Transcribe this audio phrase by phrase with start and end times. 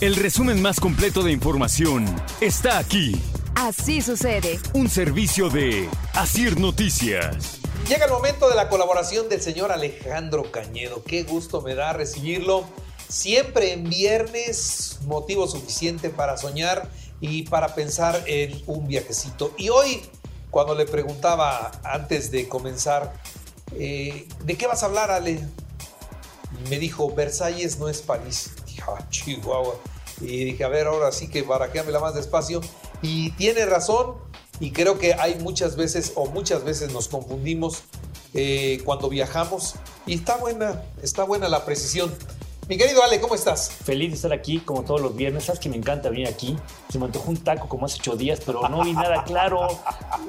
[0.00, 2.06] El resumen más completo de información
[2.40, 3.20] está aquí.
[3.54, 4.58] Así sucede.
[4.72, 7.60] Un servicio de Asir Noticias.
[7.86, 11.04] Llega el momento de la colaboración del señor Alejandro Cañedo.
[11.04, 12.64] Qué gusto me da recibirlo.
[13.10, 16.88] Siempre en viernes, motivo suficiente para soñar
[17.20, 19.52] y para pensar en un viajecito.
[19.58, 20.00] Y hoy,
[20.50, 23.12] cuando le preguntaba antes de comenzar,
[23.72, 25.46] eh, ¿de qué vas a hablar, Ale?
[26.64, 28.52] Y me dijo, Versalles no es París.
[28.70, 29.74] Dije, ah, Chihuahua.
[30.20, 32.60] Y dije, a ver, ahora sí que baraqueamela más despacio.
[33.02, 34.16] Y tiene razón,
[34.58, 37.82] y creo que hay muchas veces, o muchas veces nos confundimos
[38.34, 39.74] eh, cuando viajamos.
[40.06, 42.14] Y está buena, está buena la precisión.
[42.68, 43.68] Mi querido Ale, ¿cómo estás?
[43.68, 45.46] Feliz de estar aquí, como todos los viernes.
[45.46, 46.56] Sabes que me encanta venir aquí.
[46.88, 49.66] Se me antojó un taco como hace ocho días, pero no vi nada claro.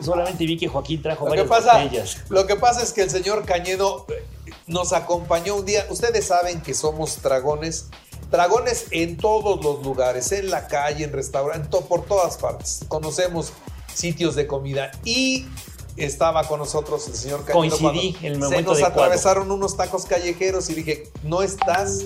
[0.02, 2.18] Solamente vi que Joaquín trajo lo que varias pasa, botellas.
[2.30, 4.26] Lo que pasa es que el señor Cañedo eh,
[4.66, 5.86] nos acompañó un día.
[5.92, 7.90] Ustedes saben que somos dragones.
[8.32, 12.80] Dragones en todos los lugares, en la calle, en restaurantes, por todas partes.
[12.88, 13.52] Conocemos
[13.94, 15.46] sitios de comida y
[15.98, 17.78] estaba con nosotros el señor Cañedo.
[17.78, 19.04] Coincidí en el Se momento nos adecuado.
[19.04, 22.04] atravesaron unos tacos callejeros y dije, no estás,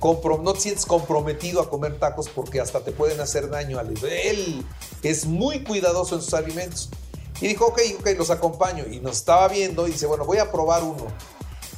[0.00, 3.78] no te sientes comprometido a comer tacos porque hasta te pueden hacer daño.
[3.78, 3.94] Ale.
[4.24, 4.64] Él
[5.02, 6.88] es muy cuidadoso en sus alimentos.
[7.40, 8.84] Y dijo, ok, ok, los acompaño.
[8.90, 11.06] Y nos estaba viendo y dice, bueno, voy a probar uno.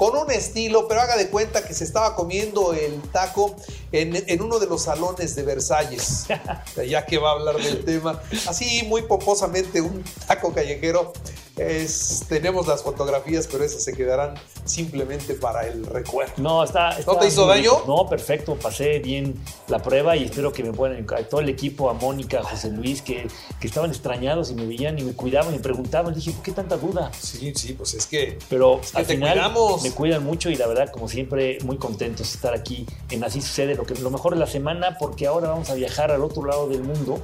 [0.00, 3.54] Con un estilo, pero haga de cuenta que se estaba comiendo el taco
[3.92, 6.24] en, en uno de los salones de Versalles.
[6.88, 8.18] ya que va a hablar del tema.
[8.48, 11.12] Así, muy pomposamente, un taco callejero.
[11.60, 14.34] Es- tenemos las fotografías, pero esas se quedarán
[14.64, 16.32] simplemente para el recuerdo.
[16.38, 17.72] No, está, está te hizo daño?
[17.86, 18.54] No, perfecto.
[18.56, 19.34] Pasé bien
[19.68, 22.70] la prueba y espero que me puedan, a todo el equipo, a Mónica, a José
[22.70, 23.26] Luis, que,
[23.60, 26.14] que estaban extrañados y me veían y me cuidaban y me preguntaban.
[26.14, 27.10] Dije, ¿por qué tanta duda?
[27.20, 29.82] Sí, sí, pues es que Pero que al te final cuidamos.
[29.82, 33.40] me cuidan mucho y la verdad, como siempre, muy contentos de estar aquí en Así
[33.42, 36.44] Sucede, lo, que, lo mejor de la semana, porque ahora vamos a viajar al otro
[36.44, 37.22] lado del mundo.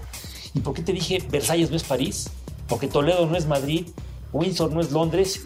[0.55, 2.29] ¿Y por qué te dije Versalles no es París?
[2.69, 3.87] Porque Toledo no es Madrid,
[4.33, 5.43] Windsor no es Londres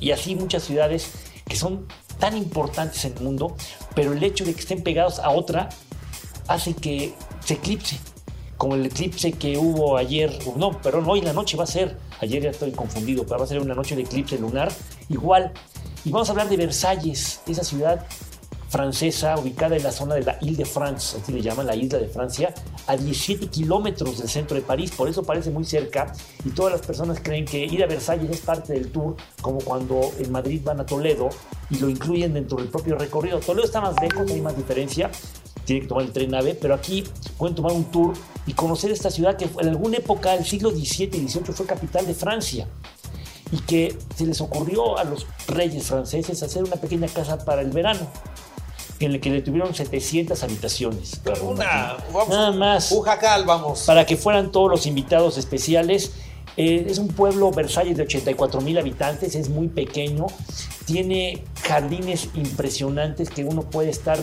[0.00, 1.10] y, así muchas ciudades
[1.46, 1.86] que son
[2.18, 3.56] tan importantes en el mundo,
[3.94, 5.68] pero el hecho de que estén pegados a otra
[6.48, 7.14] hace que
[7.44, 7.98] se eclipse.
[8.56, 12.42] Como el eclipse que hubo ayer, no, perdón, hoy la noche va a ser, ayer
[12.42, 14.72] ya estoy confundido, pero va a ser una noche de eclipse lunar,
[15.08, 15.52] igual.
[16.04, 18.06] Y vamos a hablar de Versalles, esa ciudad
[18.74, 21.96] francesa ubicada en la zona de la Ile de France, así le llaman la isla
[21.96, 22.52] de Francia,
[22.88, 26.12] a 17 kilómetros del centro de París, por eso parece muy cerca
[26.44, 30.00] y todas las personas creen que ir a Versalles es parte del tour, como cuando
[30.18, 31.28] en Madrid van a Toledo
[31.70, 33.38] y lo incluyen dentro del propio recorrido.
[33.38, 35.08] Toledo está más lejos, hay más diferencia,
[35.64, 37.04] tiene que tomar el tren AVE, pero aquí
[37.38, 38.12] pueden tomar un tour
[38.44, 42.08] y conocer esta ciudad que en alguna época del siglo XVII y XVIII fue capital
[42.08, 42.66] de Francia
[43.52, 47.70] y que se les ocurrió a los reyes franceses hacer una pequeña casa para el
[47.70, 48.10] verano
[49.06, 51.20] en la que le tuvieron 700 habitaciones.
[51.42, 52.92] una, vamos, Nada más.
[52.92, 53.82] un jacal, vamos.
[53.82, 56.12] Para que fueran todos los invitados especiales.
[56.56, 60.26] Eh, es un pueblo Versalles de 84 mil habitantes, es muy pequeño,
[60.84, 64.20] tiene jardines impresionantes que uno puede estar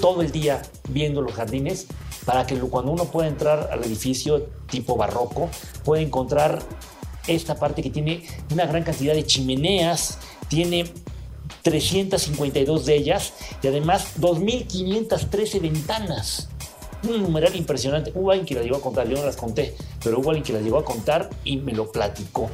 [0.00, 1.88] todo el día viendo los jardines
[2.24, 5.48] para que cuando uno pueda entrar al edificio tipo barroco
[5.84, 6.60] puede encontrar
[7.26, 10.84] esta parte que tiene una gran cantidad de chimeneas, tiene
[11.62, 13.32] 352 de ellas
[13.62, 16.48] y además 2.513 ventanas.
[17.08, 18.12] Un numeral impresionante.
[18.14, 20.52] Hubo alguien que las llegó a contar, yo no las conté, pero hubo alguien que
[20.52, 22.50] las llegó a contar y me lo platicó.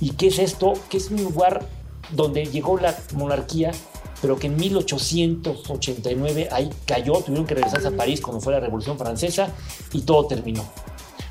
[0.00, 0.74] ¿Y qué es esto?
[0.90, 1.66] Que es un lugar
[2.10, 3.72] donde llegó la monarquía,
[4.20, 8.98] pero que en 1889 ahí cayó, tuvieron que regresarse a París cuando fue la Revolución
[8.98, 9.48] Francesa
[9.92, 10.64] y todo terminó.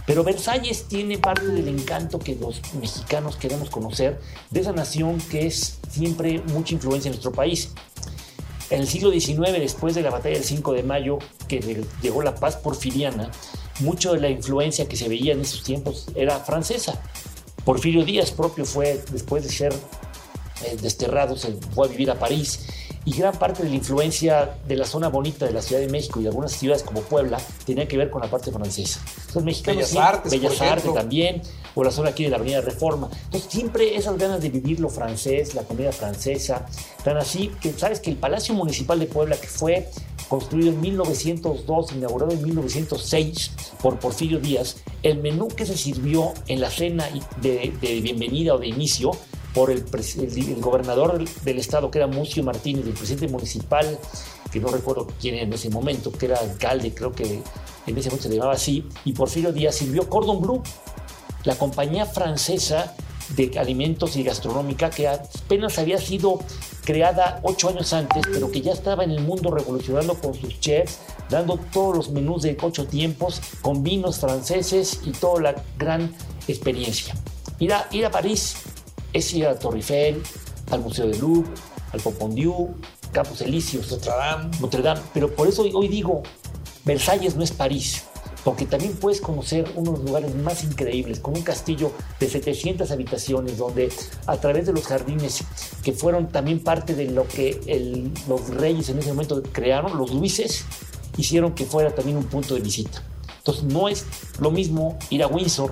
[0.07, 4.19] Pero Versalles tiene parte del encanto que los mexicanos queremos conocer
[4.49, 7.71] de esa nación que es siempre mucha influencia en nuestro país.
[8.69, 11.19] En el siglo XIX, después de la batalla del 5 de mayo,
[11.49, 13.29] que le- llegó la paz porfiriana,
[13.81, 16.99] mucho de la influencia que se veía en esos tiempos era francesa.
[17.65, 19.73] Porfirio Díaz propio fue, después de ser
[20.65, 22.61] eh, desterrado, se fue a vivir a París
[23.07, 26.19] y gran parte de la influencia de la zona bonita de la Ciudad de México
[26.19, 28.99] y de algunas ciudades como Puebla tenía que ver con la parte francesa.
[29.33, 31.41] Los mexicanos Bellas siempre- Artes, Bellas Artes también,
[31.73, 33.09] o la zona aquí de la Avenida Reforma.
[33.23, 36.65] Entonces siempre esas ganas de vivir lo francés, la comida francesa,
[37.05, 39.87] tan así que sabes que el Palacio Municipal de Puebla, que fue
[40.27, 43.51] construido en 1902, inaugurado en 1906
[43.81, 47.07] por Porfirio Díaz, el menú que se sirvió en la cena
[47.41, 47.73] de,
[48.03, 49.11] bienvenida o de inicio
[49.53, 49.83] por el,
[50.59, 53.97] gobernador del estado, que era Mucio Martínez, el presidente municipal,
[54.51, 57.41] que no recuerdo quién era en ese momento, que era alcalde, creo que
[57.87, 60.61] en ese momento se llamaba así, y Porfirio Díaz sirvió Cordon Bleu,
[61.43, 62.95] la compañía francesa
[63.35, 66.39] de alimentos y gastronómica que apenas había sido
[66.85, 70.99] creada ocho años antes, pero que ya estaba en el mundo revolucionando con sus chefs,
[71.29, 76.13] dando todos los menús de ocho tiempos, con vinos franceses y toda la gran
[76.47, 77.15] experiencia.
[77.59, 78.55] Ir a, ir a París
[79.13, 80.21] es ir a Torre Eiffel,
[80.71, 81.49] al Museo del Louvre,
[81.93, 82.75] al Popondieu,
[83.11, 84.57] Campos Elíseos, Notre Dame.
[84.59, 85.01] Notre Dame.
[85.13, 86.23] Pero por eso hoy digo,
[86.85, 88.03] Versalles no es París
[88.47, 93.91] porque también puedes conocer unos lugares más increíbles, con un castillo de 700 habitaciones, donde
[94.25, 95.43] a través de los jardines,
[95.83, 100.63] que fueron también parte de lo que los reyes en ese momento crearon, los luises,
[101.17, 103.03] hicieron que fuera también un punto de visita.
[103.39, 104.05] Entonces no es
[104.39, 105.71] lo mismo ir a Windsor,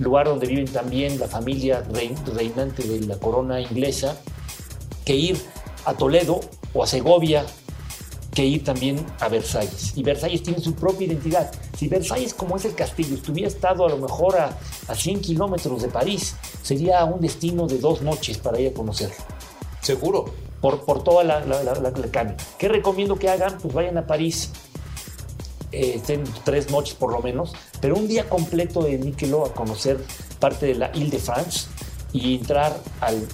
[0.00, 1.84] lugar donde viven también la familia
[2.34, 4.16] reinante de la corona inglesa,
[5.04, 5.38] que ir
[5.84, 6.40] a Toledo
[6.74, 7.44] o a Segovia
[8.34, 9.92] que ir también a Versalles.
[9.96, 11.50] Y Versalles tiene su propia identidad.
[11.76, 14.56] Si Versalles, como es el castillo, estuviera estado a lo mejor a,
[14.88, 19.16] a 100 kilómetros de París, sería un destino de dos noches para ir a conocerlo.
[19.80, 20.26] Seguro.
[20.60, 23.56] Por, por toda la, la, la, ¿Qué recomiendo que hagan?
[23.62, 24.50] Pues vayan a París,
[25.72, 29.98] eh, estén tres noches por lo menos, pero un día completo de Niquelo a conocer
[30.38, 31.66] parte de la Ile de France
[32.12, 33.26] y entrar al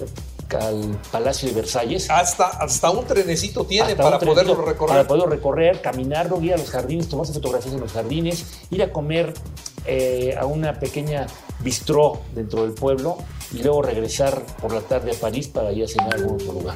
[0.55, 2.09] al Palacio de Versalles.
[2.09, 4.95] Hasta, hasta un trenecito tiene para poderlo recorrer.
[4.95, 8.91] Para poderlo recorrer, caminarlo, ir a los jardines, tomarse fotografías en los jardines, ir a
[8.91, 9.33] comer
[9.85, 11.27] eh, a una pequeña
[11.59, 13.17] bistró dentro del pueblo
[13.51, 16.53] y luego regresar por la tarde a París para ir a cenar a algún otro
[16.53, 16.75] lugar.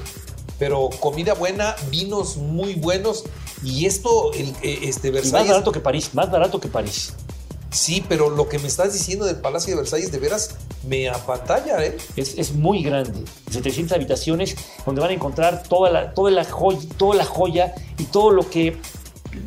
[0.58, 3.24] Pero comida buena, vinos muy buenos
[3.64, 5.34] y esto, el, eh, este Versalles.
[5.34, 7.14] más barato que París, más barato que París.
[7.72, 10.56] Sí, pero lo que me estás diciendo del Palacio de Versalles de veras
[10.86, 11.98] me apantalla, ¿eh?
[12.18, 14.56] Es, muy grande, 700 habitaciones
[14.86, 18.50] donde van a encontrar toda la, toda, la joya, toda la joya y todo lo
[18.50, 18.78] que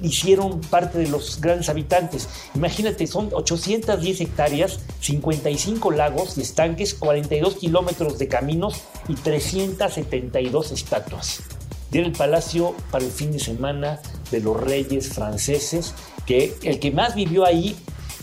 [0.02, 2.28] hicieron parte de los grandes habitantes.
[2.55, 11.40] Imagínate, son 810 hectáreas, 55 lagos y estanques, 42 kilómetros de caminos y 372 estatuas.
[11.90, 14.00] Tiene el palacio para el fin de semana
[14.31, 15.94] de los reyes franceses,
[16.26, 17.76] que el que más vivió ahí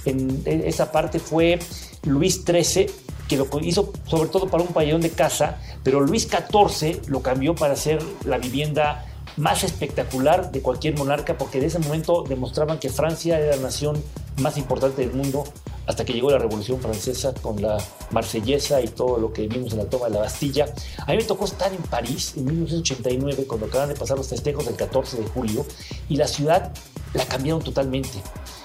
[0.05, 1.59] en esa parte fue
[2.03, 2.87] Luis XIII,
[3.27, 7.55] que lo hizo sobre todo para un pabellón de casa, pero Luis XIV lo cambió
[7.55, 9.05] para ser la vivienda
[9.37, 14.01] más espectacular de cualquier monarca, porque en ese momento demostraban que Francia era la nación
[14.41, 15.45] más importante del mundo
[15.91, 17.77] hasta que llegó la Revolución Francesa con la
[18.11, 20.65] marsellesa y todo lo que vimos en la toma de la Bastilla.
[20.99, 24.65] A mí me tocó estar en París en 1989, cuando acaban de pasar los festejos
[24.65, 25.65] del 14 de julio,
[26.07, 26.71] y la ciudad
[27.13, 28.21] la cambiaron totalmente.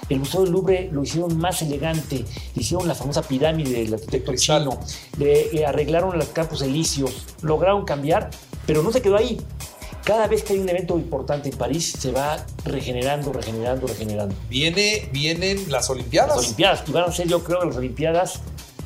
[0.08, 2.24] El Museo del Louvre lo hicieron más elegante,
[2.54, 4.78] hicieron la famosa pirámide del arquitecto chino,
[5.18, 8.30] le, arreglaron los campos elíseos, lograron cambiar,
[8.66, 9.40] pero no se quedó ahí.
[10.06, 14.36] Cada vez que hay un evento importante en París se va regenerando, regenerando, regenerando.
[14.48, 16.36] Viene, vienen las Olimpiadas.
[16.36, 18.40] Las Olimpiadas, y van a ser yo creo las Olimpiadas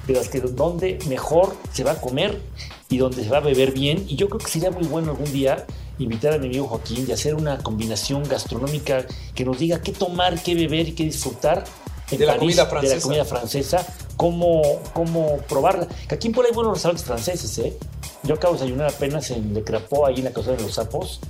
[0.06, 2.40] de las que donde mejor se va a comer
[2.88, 4.02] y donde se va a beber bien.
[4.08, 5.67] Y yo creo que sería muy bueno algún día
[5.99, 10.42] invitar a mi amigo Joaquín y hacer una combinación gastronómica que nos diga qué tomar,
[10.42, 11.64] qué beber y qué disfrutar
[12.11, 12.94] de, la comida francesa.
[12.94, 14.62] de la comida francesa, cómo,
[14.94, 15.87] cómo probarla.
[16.09, 17.76] Que aquí en Puebla hay buenos restaurantes franceses, ¿eh?
[18.22, 21.20] Yo acabo de desayunar apenas en Le Crapo, ahí en la Casa de los Sapos.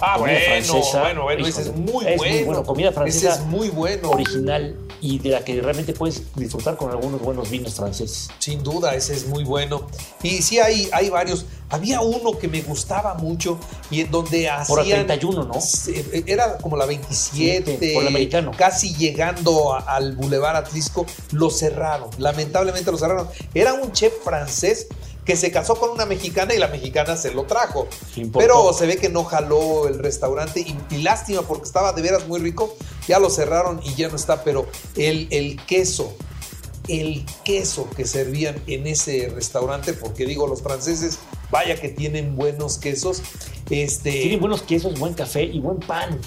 [0.00, 2.34] Ah, bueno, francesa, bueno, bueno, ese es muy es bueno.
[2.34, 2.64] Muy bueno.
[2.64, 4.10] Comida francesa ese es muy bueno.
[4.10, 8.28] Original y de la que realmente puedes disfrutar con algunos buenos vinos franceses.
[8.38, 9.86] Sin duda, ese es muy bueno.
[10.22, 11.46] Y sí, hay, hay varios.
[11.68, 13.58] Había uno que me gustaba mucho
[13.90, 14.66] y en donde hacían...
[14.66, 15.54] Por la 31, ¿no?
[16.26, 17.92] Era como la 27.
[17.94, 18.52] por el americano.
[18.56, 22.10] Casi llegando al Boulevard Atlisco, lo cerraron.
[22.18, 23.28] Lamentablemente lo cerraron.
[23.54, 24.88] Era un chef francés
[25.24, 27.88] que se casó con una mexicana y la mexicana se lo trajo.
[28.32, 32.40] Pero se ve que no jaló el restaurante y, lástima porque estaba de veras muy
[32.40, 32.76] rico.
[33.06, 36.12] Ya lo cerraron y ya no está, pero el, el queso,
[36.88, 41.18] el queso que servían en ese restaurante, porque digo, los franceses,
[41.50, 43.22] vaya que tienen buenos quesos.
[43.68, 44.12] Este...
[44.12, 46.20] Tienen buenos quesos, buen café y buen pan.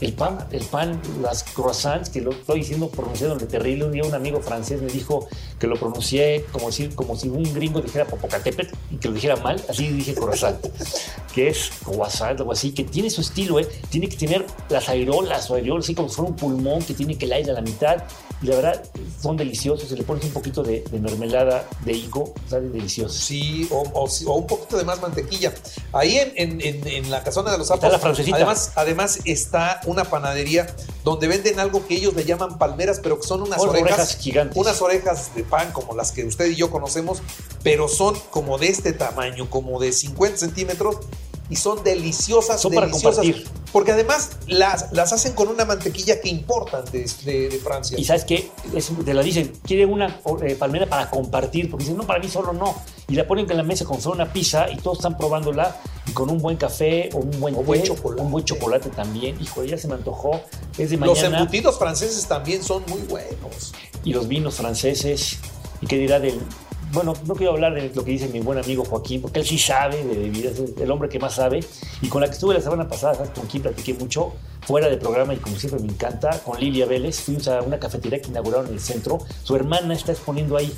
[0.00, 3.84] El pan, el pan, las croissants, que lo estoy diciendo pronunciado de terrible.
[3.84, 5.28] Un día un amigo francés me dijo
[5.58, 9.36] que lo pronuncié como si, como si un gringo dijera Popocatépetl y que lo dijera
[9.36, 10.58] mal, así dije croissant,
[11.34, 13.68] que es croissant, algo así, que tiene su estilo, ¿eh?
[13.90, 17.18] tiene que tener las airolas o areolas, así como si fuera un pulmón que tiene
[17.18, 18.02] que el aire a la mitad
[18.42, 18.82] y la verdad
[19.20, 19.88] son deliciosos.
[19.88, 23.16] Se le pones un poquito de, de mermelada de higo, salen deliciosos.
[23.18, 25.52] Sí, o, o, o un poquito de más mantequilla.
[25.92, 27.84] Ahí en, en, la casona de los sapos.
[27.84, 28.36] Está la francesita.
[28.36, 30.66] Además, además está una panadería
[31.04, 34.56] donde venden algo que ellos le llaman palmeras, pero que son unas orejas, orejas gigantes.
[34.56, 37.22] Unas orejas de pan como las que usted y yo conocemos,
[37.62, 40.96] pero son como de este tamaño, como de 50 centímetros.
[41.50, 43.24] Y son deliciosas, Son para deliciosas.
[43.24, 43.59] compartir.
[43.72, 47.96] Porque además las, las hacen con una mantequilla que importan de, de- de Francia.
[47.98, 51.96] Y sabes qué, Es- te la dicen, quiere una eh, palmera para compartir, porque dicen,
[51.96, 52.74] no, para mí solo no.
[53.08, 56.12] Y la ponen en la mesa si fuera una pizza y todos están probándola y
[56.12, 58.22] con un buen café o un buen, O buen té, chocolate.
[58.22, 59.40] un buen chocolate también.
[59.40, 60.40] Hijo, ya se me antojó.
[60.78, 61.38] Es de Los mañana.
[61.38, 63.72] embutidos franceses también son muy buenos.
[64.02, 65.38] y los vinos franceses.
[65.80, 66.40] ¿Y qué dirá del.?
[66.92, 69.58] Bueno, no quiero hablar de lo que dice mi buen amigo Joaquín, porque él sí
[69.58, 71.60] sabe de bebidas, es el hombre que más sabe.
[72.02, 73.30] Y con la que estuve la semana pasada, ¿sabes?
[73.30, 74.32] con quien platiqué mucho,
[74.66, 77.20] fuera de programa y como siempre me encanta, con Lilia Vélez.
[77.20, 79.18] Fuimos a una cafetería que inauguraron en el centro.
[79.44, 80.72] Su hermana está exponiendo ahí.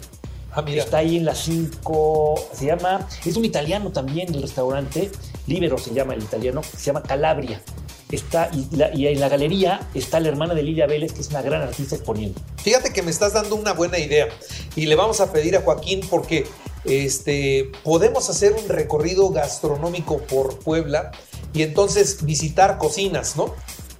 [0.54, 0.82] Ah, mira.
[0.84, 2.34] Está ahí en las 5.
[2.52, 3.08] Se llama.
[3.24, 5.10] Es un italiano también el restaurante.
[5.46, 6.62] Libero se llama el italiano.
[6.62, 7.62] Se llama Calabria.
[8.10, 11.28] Está, y, la- y en la galería está la hermana de Lilia Vélez, que es
[11.30, 12.38] una gran artista exponiendo.
[12.62, 14.28] Fíjate que me estás dando una buena idea
[14.76, 16.46] y le vamos a pedir a Joaquín porque
[16.84, 21.12] este, podemos hacer un recorrido gastronómico por Puebla
[21.52, 23.54] y entonces visitar cocinas, ¿no?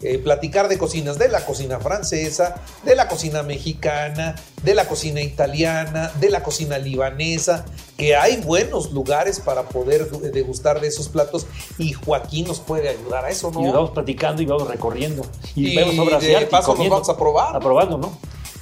[0.05, 5.21] Eh, platicar de cocinas, de la cocina francesa, de la cocina mexicana, de la cocina
[5.21, 7.64] italiana, de la cocina libanesa,
[7.97, 11.47] que hay buenos lugares para poder degustar de esos platos
[11.79, 13.61] y Joaquín nos puede ayudar a eso, ¿no?
[13.61, 15.25] Y vamos platicando y vamos recorriendo.
[15.55, 17.55] Y, Y vemos obras de paso nos vamos a probar.
[17.55, 18.19] Aprobando, ¿no?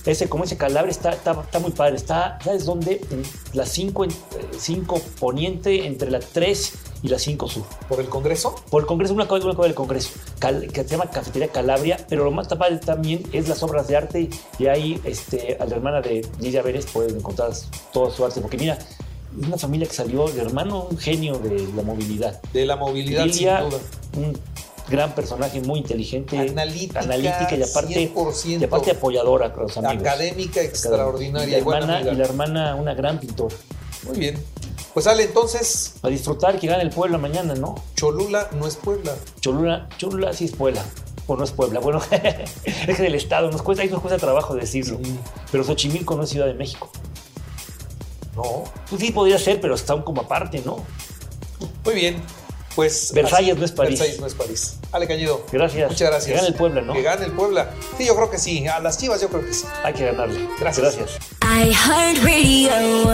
[0.07, 1.97] Ese, como ese Calabria, está, está, está muy padre.
[1.97, 3.00] Está, ¿sabes dónde?
[3.11, 4.07] En la 5
[5.19, 7.64] poniente, entre la 3 y la 5 sur.
[7.88, 8.54] ¿Por el Congreso?
[8.71, 11.99] Por el Congreso, una cosa, una cosa del Congreso, Cal- que se llama Cafetería Calabria,
[12.09, 15.76] pero lo más padre también es las obras de arte y ahí este, a la
[15.76, 17.52] hermana de Lidia Vélez pueden encontrar
[17.92, 18.75] todo su arte, porque mira,
[19.40, 22.40] es una familia que salió, el hermano un genio de la movilidad.
[22.52, 23.80] De la movilidad, Lilia, sin duda.
[24.28, 24.38] un
[24.90, 28.61] gran personaje, muy inteligente, Analítica, analítica y aparte, 100%.
[28.61, 30.06] y aparte apoyadora con los amigos.
[30.06, 31.56] Académica extraordinaria.
[31.56, 33.54] la, y buena hermana, y la hermana, una gran pintora.
[34.06, 34.42] Muy bien.
[34.92, 37.76] Pues sale entonces, A disfrutar que gane el pueblo mañana, ¿no?
[37.94, 39.14] Cholula no es Puebla.
[39.40, 40.85] Cholula, Cholula sí es Puebla.
[41.28, 41.78] O no es Puebla.
[41.78, 42.02] Bueno,
[42.64, 43.50] es del Estado.
[43.52, 44.99] Nos cuesta, ahí nos cuesta trabajo decirlo.
[45.02, 45.16] Sí.
[45.52, 46.90] Pero Xochimilco no es Ciudad de México.
[48.35, 48.64] No.
[48.88, 50.85] Pues sí podría ser, pero está como aparte, ¿no?
[51.85, 52.20] Muy bien.
[52.74, 53.12] Pues.
[53.12, 53.98] Versalles no es París.
[53.98, 54.76] Versalles no es París.
[54.92, 55.44] Ale Cañedo.
[55.52, 55.90] Gracias.
[55.90, 56.26] Muchas gracias.
[56.26, 56.92] Que gane el Puebla, ¿no?
[56.92, 57.70] Que gane el Puebla.
[57.98, 58.66] Sí, yo creo que sí.
[58.66, 59.64] A las chivas yo creo que sí.
[59.82, 60.48] Hay que ganarle.
[60.58, 60.96] Gracias.
[60.96, 61.18] Gracias.
[61.42, 63.10] iHeartRadio.